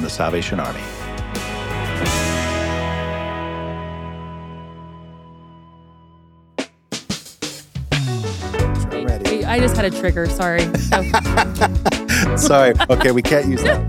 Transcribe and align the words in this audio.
from 0.00 0.04
the 0.04 0.10
Salvation 0.10 0.58
Army. 0.58 0.80
Wait, 8.12 9.44
I 9.44 9.58
just 9.60 9.76
had 9.76 9.84
a 9.84 9.90
trigger. 9.90 10.26
Sorry. 10.28 10.66
So, 12.20 12.36
Sorry. 12.36 12.74
Okay, 12.90 13.12
we 13.12 13.22
can't 13.22 13.46
use 13.48 13.62
that. 13.62 13.80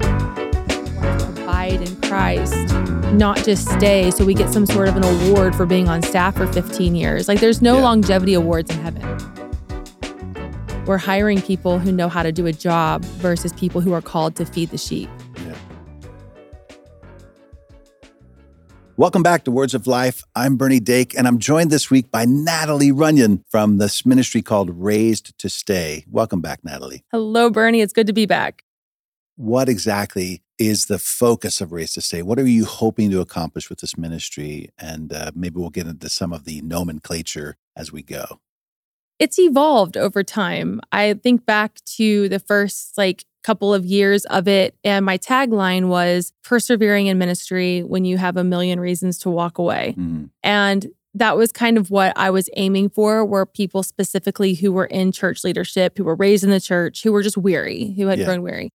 abide 1.37 1.81
in 1.81 1.95
Christ, 2.01 2.53
not 3.13 3.43
just 3.43 3.67
stay. 3.67 4.09
So 4.09 4.23
we 4.23 4.33
get 4.33 4.53
some 4.53 4.65
sort 4.65 4.87
of 4.87 4.95
an 4.95 5.03
award 5.03 5.53
for 5.53 5.65
being 5.65 5.89
on 5.89 6.01
staff 6.01 6.37
for 6.37 6.47
15 6.47 6.95
years. 6.95 7.27
Like 7.27 7.41
there's 7.41 7.61
no 7.61 7.75
Yeah. 7.77 7.83
longevity 7.83 8.33
awards 8.33 8.71
in 8.73 8.77
heaven. 8.79 9.03
We're 10.85 10.97
hiring 10.97 11.41
people 11.41 11.77
who 11.77 11.91
know 11.91 12.07
how 12.07 12.23
to 12.23 12.31
do 12.31 12.45
a 12.45 12.53
job 12.53 13.03
versus 13.03 13.51
people 13.51 13.81
who 13.81 13.91
are 13.91 14.01
called 14.01 14.37
to 14.37 14.45
feed 14.45 14.69
the 14.69 14.77
sheep. 14.77 15.09
Welcome 19.01 19.23
back 19.23 19.45
to 19.45 19.51
Words 19.51 19.73
of 19.73 19.87
Life. 19.87 20.23
I'm 20.35 20.57
Bernie 20.57 20.79
Dake, 20.79 21.17
and 21.17 21.27
I'm 21.27 21.39
joined 21.39 21.71
this 21.71 21.89
week 21.89 22.11
by 22.11 22.23
Natalie 22.23 22.91
Runion 22.91 23.43
from 23.49 23.79
this 23.79 24.05
ministry 24.05 24.43
called 24.43 24.69
Raised 24.69 25.35
to 25.39 25.49
Stay. 25.49 26.05
Welcome 26.07 26.39
back, 26.39 26.63
Natalie. 26.63 27.03
Hello, 27.11 27.49
Bernie. 27.49 27.81
It's 27.81 27.93
good 27.93 28.05
to 28.05 28.13
be 28.13 28.27
back. 28.27 28.61
What 29.37 29.69
exactly 29.69 30.43
is 30.59 30.85
the 30.85 30.99
focus 30.99 31.61
of 31.61 31.71
Raised 31.71 31.95
to 31.95 32.01
Stay? 32.01 32.21
What 32.21 32.37
are 32.37 32.45
you 32.45 32.65
hoping 32.65 33.09
to 33.09 33.21
accomplish 33.21 33.71
with 33.71 33.79
this 33.79 33.97
ministry? 33.97 34.69
And 34.77 35.11
uh, 35.11 35.31
maybe 35.33 35.59
we'll 35.59 35.71
get 35.71 35.87
into 35.87 36.07
some 36.07 36.31
of 36.31 36.43
the 36.43 36.61
nomenclature 36.61 37.57
as 37.75 37.91
we 37.91 38.03
go. 38.03 38.39
it's 39.17 39.39
evolved 39.39 39.97
over 39.97 40.23
time. 40.23 40.79
I 40.91 41.15
think 41.15 41.47
back 41.47 41.83
to 41.95 42.29
the 42.29 42.37
first 42.37 42.99
like 42.99 43.25
couple 43.43 43.73
of 43.73 43.85
years 43.85 44.25
of 44.25 44.47
it, 44.47 44.75
and 44.83 45.05
my 45.05 45.17
tagline 45.17 45.87
was 45.87 46.31
persevering 46.43 47.07
in 47.07 47.17
ministry 47.17 47.81
when 47.81 48.05
you 48.05 48.17
have 48.17 48.37
a 48.37 48.43
million 48.43 48.79
reasons 48.79 49.17
to 49.19 49.29
walk 49.29 49.57
away. 49.57 49.95
Mm, 49.97 50.29
And 50.43 50.87
that 51.13 51.35
was 51.35 51.51
kind 51.51 51.77
of 51.77 51.91
what 51.91 52.13
I 52.15 52.29
was 52.29 52.49
aiming 52.55 52.89
for 52.89 53.25
were 53.25 53.45
people 53.45 53.83
specifically 53.83 54.53
who 54.53 54.71
were 54.71 54.85
in 54.85 55.11
church 55.11 55.43
leadership, 55.43 55.97
who 55.97 56.03
were 56.05 56.15
raised 56.15 56.43
in 56.43 56.49
the 56.51 56.61
church, 56.61 57.03
who 57.03 57.11
were 57.11 57.21
just 57.21 57.37
weary, 57.37 57.93
who 57.97 58.07
had 58.07 58.19
Yeah. 58.19 58.25
grown 58.25 58.41
weary. 58.43 58.71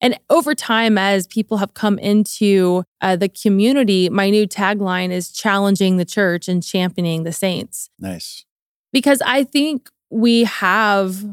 And 0.00 0.18
over 0.28 0.54
time, 0.54 0.98
as 0.98 1.26
people 1.26 1.56
have 1.58 1.72
come 1.74 1.98
into 1.98 2.82
uh, 3.00 3.16
the 3.16 3.28
community, 3.30 4.10
my 4.10 4.28
new 4.30 4.46
tagline 4.46 5.10
is 5.10 5.30
challenging 5.30 5.96
the 5.96 6.04
church 6.04 6.48
and 6.48 6.62
championing 6.62 7.22
the 7.22 7.32
saints 7.32 7.88
nice. 7.98 8.44
because 8.92 9.22
I 9.24 9.44
think 9.44 9.88
we 10.10 10.44
have 10.44 11.24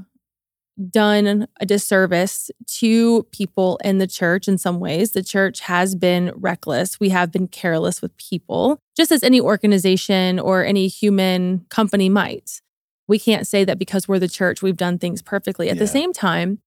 done 0.89 1.47
a 1.59 1.65
disservice 1.65 2.49
to 2.79 3.23
people 3.31 3.79
in 3.83 3.97
the 3.97 4.07
church 4.07 4.47
in 4.47 4.57
some 4.57 4.79
ways. 4.79 5.11
The 5.11 5.23
church 5.23 5.61
has 5.61 5.95
been 5.95 6.31
reckless. 6.35 6.99
We 6.99 7.09
have 7.09 7.31
been 7.31 7.47
careless 7.47 8.01
with 8.01 8.15
people, 8.17 8.79
just 8.95 9.11
as 9.11 9.23
any 9.23 9.39
organization 9.39 10.39
or 10.39 10.63
any 10.65 10.87
human 10.87 11.65
company 11.69 12.09
might. 12.09 12.61
We 13.07 13.19
can't 13.19 13.47
say 13.47 13.63
that 13.65 13.77
because 13.79 14.07
we're 14.07 14.19
the 14.19 14.27
church, 14.29 14.61
we've 14.61 14.77
done 14.77 14.97
things 14.97 15.21
perfectly. 15.21 15.69
At 15.69 15.75
Yeah. 15.75 15.81
the 15.83 15.87
same 15.87 16.13
time, 16.13 16.59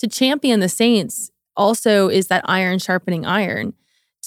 to 0.00 0.08
champion 0.08 0.60
the 0.60 0.68
saints 0.68 1.30
also 1.56 2.08
is 2.08 2.26
that 2.26 2.44
iron 2.46 2.78
sharpening 2.80 3.24
iron 3.24 3.74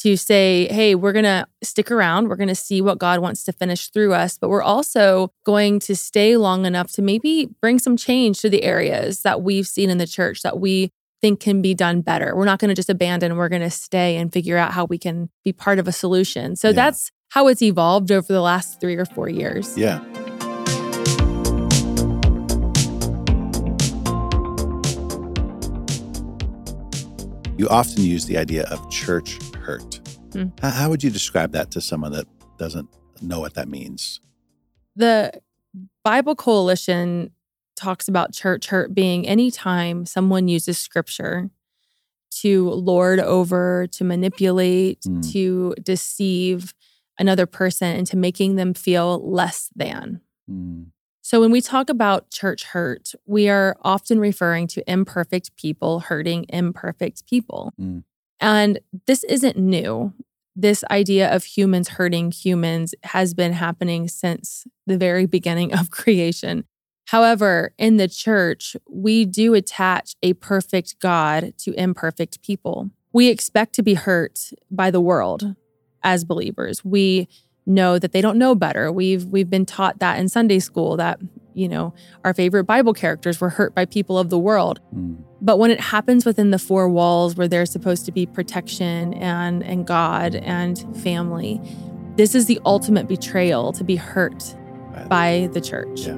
to 0.02 0.16
say, 0.16 0.68
hey, 0.72 0.96
we're 0.96 1.14
going 1.14 1.26
to 1.26 1.46
stick 1.64 1.92
around. 1.92 2.28
We're 2.30 2.36
going 2.36 2.48
to 2.48 2.56
see 2.56 2.82
what 2.82 2.98
God 3.00 3.20
wants 3.20 3.44
to 3.46 3.52
finish 3.54 3.90
through 3.90 4.14
us, 4.14 4.38
but 4.38 4.50
we're 4.50 4.62
also 4.64 5.32
going 5.46 5.80
to 5.82 5.96
stay 5.96 6.38
long 6.38 6.66
enough 6.66 6.92
to 6.94 7.02
maybe 7.02 7.50
bring 7.62 7.80
some 7.80 7.98
change 7.98 8.40
to 8.42 8.50
the 8.50 8.64
areas 8.64 9.22
that 9.22 9.42
we've 9.42 9.68
seen 9.68 9.90
in 9.90 9.98
the 9.98 10.08
church 10.08 10.42
that 10.42 10.60
we 10.60 10.92
think 11.22 11.40
can 11.40 11.62
be 11.62 11.74
done 11.74 12.02
better. 12.02 12.36
We're 12.36 12.46
not 12.46 12.60
going 12.60 12.70
to 12.70 12.76
just 12.76 12.90
abandon, 12.90 13.38
we're 13.38 13.50
going 13.50 13.64
to 13.64 13.72
stay 13.72 14.18
and 14.18 14.32
figure 14.32 14.58
out 14.58 14.74
how 14.74 14.86
we 14.86 14.98
can 15.00 15.30
be 15.44 15.52
part 15.52 15.80
of 15.80 15.88
a 15.88 15.92
solution. 15.92 16.56
So 16.56 16.68
Yeah. 16.70 16.74
that's 16.74 17.12
how 17.30 17.48
it's 17.48 17.62
evolved 17.62 18.12
over 18.12 18.32
the 18.32 18.42
last 18.42 18.80
three 18.80 18.96
or 18.96 19.06
four 19.06 19.28
years. 19.28 19.76
Yeah. 19.78 20.00
You 27.58 27.68
often 27.70 28.04
use 28.04 28.26
the 28.26 28.38
idea 28.38 28.64
of 28.66 28.88
church 28.92 29.40
hurt. 29.68 30.00
Hmm. 30.34 30.46
How, 30.62 30.70
how 30.72 30.90
would 30.90 31.04
you 31.04 31.10
describe 31.12 31.52
that 31.52 31.70
to 31.72 31.82
someone 31.82 32.12
that 32.14 32.26
doesn't 32.58 32.88
know 33.22 33.40
what 33.40 33.54
that 33.56 33.68
means? 33.68 34.22
The 34.96 35.34
Bible 36.04 36.36
Coalition 36.36 37.32
talks 37.76 38.08
about 38.08 38.34
church 38.34 38.68
hurt 38.68 38.96
being 38.96 39.28
anytime 39.28 40.06
someone 40.06 40.48
uses 40.48 40.80
scripture 40.80 41.50
to 42.42 42.70
lord 42.72 43.20
over, 43.20 43.88
to 43.92 44.04
manipulate, 44.04 45.02
Mm. 45.02 45.32
to 45.32 45.76
deceive 45.84 46.74
another 47.20 47.46
person 47.46 47.96
into 47.96 48.16
making 48.18 48.56
them 48.56 48.74
feel 48.74 49.20
less 49.30 49.70
than. 49.76 50.22
Mm, 50.50 50.88
So 51.22 51.42
when 51.42 51.52
we 51.52 51.60
talk 51.62 51.90
about 51.90 52.30
church 52.32 52.64
hurt, 52.64 53.12
we 53.26 53.50
are 53.50 53.76
often 53.82 54.18
referring 54.20 54.66
to 54.68 54.82
imperfect 54.90 55.56
people 55.58 56.00
hurting 56.00 56.46
imperfect 56.50 57.28
people. 57.28 57.74
Mm. 57.80 58.04
And 58.40 58.80
this 59.06 59.24
isn't 59.26 59.58
new. 59.58 60.14
This 60.56 60.84
idea 60.90 61.34
of 61.34 61.44
humans 61.44 61.90
hurting 61.90 62.32
humans 62.32 62.96
has 63.04 63.34
been 63.34 63.54
happening 63.54 64.08
since 64.08 64.66
the 64.86 64.98
very 64.98 65.26
beginning 65.26 65.74
of 65.74 65.92
creation. 65.92 66.66
However, 67.08 67.74
in 67.78 67.98
the 67.98 68.08
church, 68.08 68.76
we 68.90 69.24
do 69.24 69.54
attach 69.54 70.16
a 70.22 70.34
perfect 70.34 71.00
God 71.00 71.54
to 71.60 71.74
imperfect 71.74 72.42
people. 72.42 72.90
We 73.14 73.30
expect 73.30 73.74
to 73.76 73.84
be 73.84 73.94
hurt 73.94 74.52
by 74.70 74.92
the 74.92 75.00
world 75.00 75.56
as 76.04 76.26
believers. 76.26 76.84
We 76.84 77.30
know 77.66 77.98
that 78.00 78.12
they 78.12 78.22
don't 78.22 78.38
know 78.38 78.56
better. 78.56 78.92
We've 78.92 79.26
we've 79.26 79.50
been 79.50 79.66
taught 79.66 80.00
that 80.00 80.20
in 80.20 80.30
Sunday 80.30 80.60
school 80.60 80.98
that, 80.98 81.20
you 81.58 81.68
know, 81.68 81.94
our 82.24 82.34
favorite 82.34 82.66
Bible 82.66 82.94
characters 82.94 83.42
were 83.42 83.50
hurt 83.50 83.74
by 83.74 83.86
people 83.86 84.18
of 84.20 84.30
the 84.30 84.38
world. 84.38 84.80
mm, 84.96 85.18
But 85.42 85.58
when 85.58 85.72
it 85.72 85.80
happens 85.80 86.24
within 86.26 86.52
the 86.52 86.60
four 86.60 86.88
walls 86.88 87.36
where 87.36 87.48
there's 87.48 87.72
supposed 87.72 88.06
to 88.06 88.12
be 88.12 88.26
protection 88.28 89.14
and 89.16 89.64
and 89.64 89.86
God 89.88 90.36
and 90.36 90.78
family, 90.98 91.60
this 92.16 92.36
is 92.36 92.46
the 92.46 92.60
ultimate 92.66 93.08
betrayal 93.08 93.74
to 93.74 93.84
be 93.84 93.96
hurt 93.96 94.56
Right. 94.94 95.10
by 95.10 95.50
the 95.54 95.62
church. 95.62 96.02
Yeah. 96.08 96.18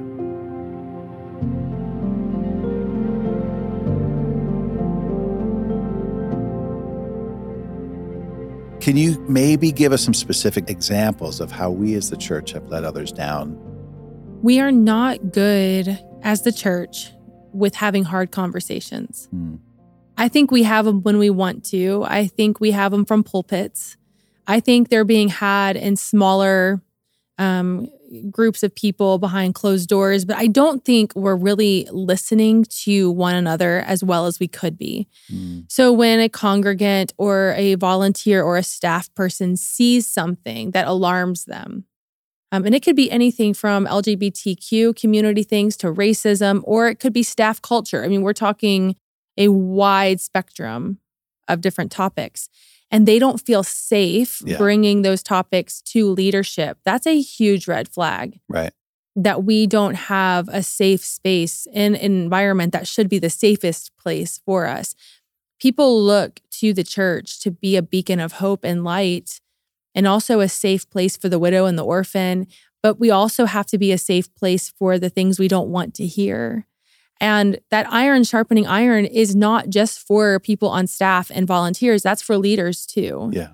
Can 8.80 8.96
you 8.96 9.18
maybe 9.28 9.72
give 9.72 9.92
us 9.92 10.02
some 10.02 10.14
specific 10.14 10.70
examples 10.70 11.40
of 11.40 11.52
how 11.52 11.70
we 11.70 11.94
as 11.94 12.08
the 12.08 12.16
church 12.16 12.52
have 12.52 12.68
let 12.68 12.82
others 12.82 13.12
down? 13.12 13.58
We 14.42 14.58
are 14.58 14.72
not 14.72 15.32
good 15.32 15.98
as 16.22 16.42
the 16.42 16.52
church 16.52 17.12
with 17.52 17.74
having 17.74 18.04
hard 18.04 18.30
conversations. 18.30 19.28
Mm, 19.34 19.58
I 20.16 20.28
think 20.28 20.50
we 20.50 20.62
have 20.62 20.84
them 20.86 21.02
when 21.02 21.18
we 21.18 21.30
want 21.30 21.64
to. 21.66 22.04
I 22.06 22.26
think 22.26 22.60
we 22.60 22.70
have 22.70 22.90
them 22.90 23.04
from 23.04 23.22
pulpits. 23.22 23.96
I 24.46 24.60
think 24.60 24.88
they're 24.88 25.04
being 25.04 25.28
had 25.28 25.76
in 25.76 25.96
smaller 25.96 26.80
um, 27.38 27.88
groups 28.30 28.62
of 28.62 28.74
people 28.74 29.18
behind 29.18 29.54
closed 29.54 29.88
doors, 29.88 30.24
but 30.24 30.36
I 30.36 30.46
don't 30.46 30.84
think 30.84 31.14
we're 31.14 31.36
really 31.36 31.86
listening 31.90 32.64
to 32.84 33.10
one 33.10 33.34
another 33.34 33.80
as 33.80 34.02
well 34.02 34.26
as 34.26 34.40
we 34.40 34.48
could 34.48 34.76
be. 34.76 35.06
mm, 35.32 35.64
So 35.68 35.92
when 35.92 36.20
a 36.20 36.28
congregant 36.28 37.12
or 37.18 37.54
a 37.56 37.74
volunteer 37.76 38.42
or 38.42 38.56
a 38.56 38.62
staff 38.62 39.14
person 39.14 39.56
sees 39.56 40.06
something 40.06 40.72
that 40.72 40.86
alarms 40.86 41.44
them, 41.44 41.84
um, 42.52 42.64
and 42.64 42.74
it 42.74 42.82
could 42.82 42.96
be 42.96 43.10
anything 43.10 43.54
from 43.54 43.86
LGBTQ 43.86 44.96
community 44.96 45.42
things 45.42 45.76
to 45.78 45.88
racism, 45.88 46.62
or 46.64 46.88
it 46.88 46.98
could 46.98 47.12
be 47.12 47.22
staff 47.22 47.62
culture. 47.62 48.04
I 48.04 48.08
mean, 48.08 48.22
we're 48.22 48.32
talking 48.32 48.96
a 49.36 49.48
wide 49.48 50.20
spectrum 50.20 50.98
of 51.48 51.60
different 51.60 51.90
topics. 51.92 52.48
And 52.90 53.06
they 53.06 53.20
don't 53.20 53.40
feel 53.40 53.62
safe 53.62 54.42
Yeah. 54.44 54.58
bringing 54.58 55.02
those 55.02 55.22
topics 55.22 55.80
to 55.92 56.08
leadership. 56.10 56.78
That's 56.84 57.06
a 57.06 57.20
huge 57.20 57.68
red 57.68 57.88
flag 57.88 58.40
right. 58.48 58.72
that 59.14 59.44
we 59.44 59.68
don't 59.68 59.94
have 59.94 60.48
a 60.48 60.62
safe 60.62 61.04
space 61.04 61.68
in 61.72 61.94
an 61.94 62.12
environment 62.12 62.72
that 62.72 62.88
should 62.88 63.08
be 63.08 63.20
the 63.20 63.30
safest 63.30 63.92
place 63.96 64.40
for 64.44 64.66
us. 64.66 64.96
People 65.60 66.02
look 66.02 66.40
to 66.52 66.72
the 66.72 66.82
church 66.82 67.38
to 67.40 67.52
be 67.52 67.76
a 67.76 67.82
beacon 67.82 68.18
of 68.18 68.32
hope 68.32 68.64
and 68.64 68.82
light 68.82 69.40
and 69.94 70.06
also 70.06 70.40
a 70.40 70.48
safe 70.48 70.88
place 70.90 71.16
for 71.16 71.28
the 71.28 71.38
widow 71.38 71.66
and 71.66 71.78
the 71.78 71.84
orphan. 71.84 72.46
But 72.82 72.98
we 72.98 73.10
also 73.10 73.44
have 73.44 73.66
to 73.66 73.78
be 73.78 73.92
a 73.92 73.98
safe 73.98 74.34
place 74.34 74.70
for 74.70 74.98
the 74.98 75.10
things 75.10 75.38
we 75.38 75.48
don't 75.48 75.68
want 75.68 75.94
to 75.94 76.06
hear. 76.06 76.66
And 77.20 77.60
that 77.70 77.86
iron 77.92 78.24
sharpening 78.24 78.66
iron 78.66 79.04
is 79.04 79.36
not 79.36 79.68
just 79.68 79.98
for 80.00 80.40
people 80.40 80.68
on 80.68 80.86
staff 80.86 81.30
and 81.34 81.46
volunteers, 81.46 82.02
that's 82.02 82.22
for 82.22 82.38
leaders 82.38 82.86
too. 82.86 83.30
Yeah. 83.32 83.50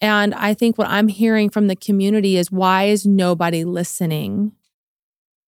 And 0.00 0.34
I 0.34 0.54
think 0.54 0.76
what 0.76 0.88
I'm 0.88 1.06
hearing 1.06 1.48
from 1.48 1.68
the 1.68 1.76
community 1.76 2.36
is 2.36 2.50
why 2.50 2.84
is 2.84 3.06
nobody 3.06 3.62
listening 3.64 4.52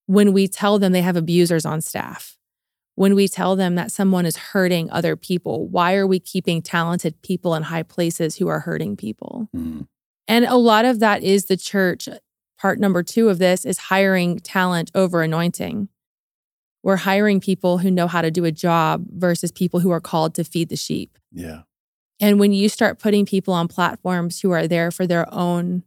when 0.07 0.33
we 0.33 0.47
tell 0.47 0.79
them 0.79 0.93
they 0.93 1.03
have 1.03 1.17
abusers 1.17 1.67
on 1.67 1.81
staff? 1.81 2.37
when 2.97 3.15
we 3.15 3.29
tell 3.29 3.55
them 3.55 3.77
that 3.77 3.93
someone 3.93 4.27
is 4.27 4.37
hurting 4.37 4.91
other 4.91 5.17
people? 5.17 5.69
Why 5.69 5.95
are 5.95 6.07
we 6.07 6.19
keeping 6.19 6.61
talented 6.61 7.23
people 7.23 7.55
in 7.55 7.63
high 7.63 7.85
places 7.85 8.37
who 8.37 8.49
are 8.49 8.61
hurting 8.61 8.97
people? 8.97 9.49
Mm. 9.55 9.87
And 10.29 10.45
a 10.45 10.57
lot 10.57 10.85
of 10.85 11.01
that 11.01 11.23
is 11.23 11.47
the 11.47 11.57
church. 11.57 12.09
Part 12.59 12.81
number 12.81 13.03
two 13.03 13.29
of 13.29 13.39
this 13.39 13.65
is 13.65 13.79
hiring 13.79 14.39
talent 14.39 14.91
over 14.95 15.23
anointing. 15.23 15.89
We're 16.83 16.97
hiring 16.97 17.41
people 17.41 17.79
who 17.79 17.91
know 17.91 18.07
how 18.07 18.23
to 18.23 18.31
do 18.31 18.45
a 18.45 18.53
job 18.53 19.07
versus 19.11 19.53
people 19.53 19.81
who 19.81 19.91
are 19.91 20.01
called 20.01 20.35
to 20.37 20.45
feed 20.45 20.69
the 20.69 20.77
sheep. 20.77 21.19
Yeah. 21.33 21.63
And 22.21 22.41
when 22.41 22.53
you 22.53 22.69
start 22.69 22.99
putting 22.99 23.27
people 23.27 23.53
on 23.53 23.69
platforms 23.69 24.41
who 24.41 24.53
are 24.53 24.67
there 24.67 24.91
for 24.91 25.07
their 25.07 25.33
own 25.33 25.83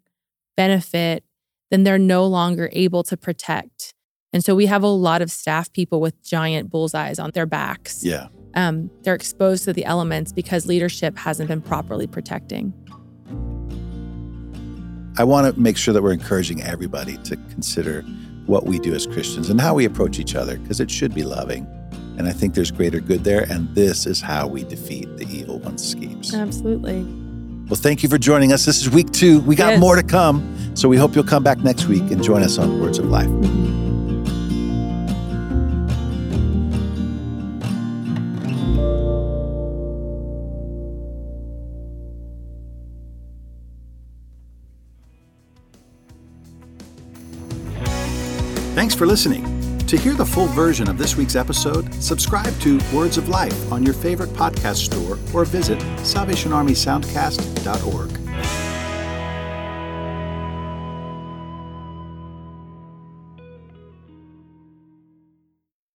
benefit, 0.56 1.24
then 1.72 1.84
they're 1.84 1.98
no 1.98 2.26
longer 2.26 2.70
able 2.74 3.04
to 3.04 3.18
protect. 3.18 3.94
And 4.32 4.44
so 4.44 4.54
we 4.56 4.68
have 4.68 4.84
a 4.84 4.88
lot 4.88 5.22
of 5.22 5.32
staff 5.32 5.72
people 5.74 6.02
with 6.02 6.22
giant 6.24 6.70
bullseyes 6.70 7.18
on 7.18 7.32
their 7.34 7.46
backs. 7.46 8.04
Yeah. 8.04 8.28
Um, 8.56 8.92
they're 9.04 9.16
exposed 9.16 9.64
to 9.66 9.74
the 9.74 9.86
elements 9.86 10.34
because 10.34 10.66
leadership 10.66 11.18
hasn't 11.18 11.48
been 11.48 11.62
properly 11.62 12.08
protecting. 12.08 12.74
I 15.20 15.24
want 15.26 15.54
to 15.54 15.60
make 15.60 15.76
sure 15.76 15.94
that 15.94 16.02
we're 16.02 16.14
encouraging 16.14 16.64
everybody 16.64 17.18
to 17.18 17.36
consider 17.36 18.04
what 18.46 18.66
we 18.66 18.80
do 18.80 18.96
as 18.96 19.06
Christians 19.06 19.50
and 19.50 19.60
how 19.60 19.74
we 19.74 19.84
approach 19.84 20.18
each 20.18 20.34
other 20.34 20.58
because 20.58 20.80
it 20.80 20.90
should 20.90 21.14
be 21.14 21.24
loving. 21.24 21.68
And 22.18 22.26
I 22.26 22.32
think 22.32 22.54
there's 22.54 22.72
greater 22.72 23.02
good 23.02 23.26
there. 23.26 23.42
And 23.52 23.68
this 23.76 24.06
is 24.06 24.22
how 24.22 24.48
we 24.48 24.64
defeat 24.64 25.18
the 25.18 25.26
evil 25.28 25.60
one's 25.60 25.86
schemes. 25.86 26.34
Absolutely. 26.34 27.04
Well, 27.68 27.76
thank 27.76 28.02
you 28.02 28.08
for 28.08 28.18
joining 28.18 28.54
us. 28.54 28.64
This 28.66 28.80
is 28.82 28.90
week 28.90 29.12
two. 29.12 29.42
We 29.42 29.58
got 29.58 29.72
Yes. 29.72 29.80
more 29.82 29.98
to 29.98 30.04
come. 30.04 30.42
So 30.74 30.88
we 30.88 30.96
hope 30.96 31.16
you'll 31.16 31.26
come 31.26 31.44
back 31.44 31.60
next 31.66 31.88
week 31.88 32.12
and 32.12 32.24
join 32.24 32.42
us 32.42 32.58
on 32.58 32.80
Words 32.80 32.98
of 32.98 33.06
Life. 33.10 33.28
Thanks 48.80 48.96
for 48.96 49.06
listening. 49.06 49.44
To 49.88 49.98
hear 49.98 50.14
the 50.14 50.26
full 50.26 50.46
version 50.46 50.88
of 50.88 50.98
this 50.98 51.18
week's 51.18 51.36
episode, 51.36 51.94
subscribe 51.96 52.58
to 52.62 52.80
Words 52.94 53.18
of 53.18 53.28
Life 53.28 53.74
on 53.74 53.84
your 53.84 53.94
favorite 53.94 54.30
podcast 54.30 54.86
store 54.86 55.20
or 55.34 55.44
visit 55.44 55.80
SalvationArmySoundcast.org. 55.98 58.29